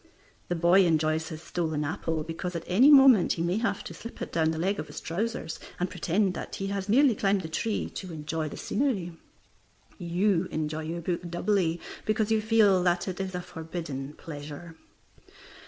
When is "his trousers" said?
4.87-5.59